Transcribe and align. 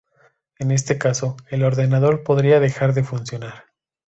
En 0.57 0.71
este 0.71 0.97
caso, 0.97 1.37
el 1.51 1.63
ordenador 1.63 2.23
podría 2.23 2.59
dejar 2.59 2.95
de 2.95 3.03
funcionar. 3.03 3.65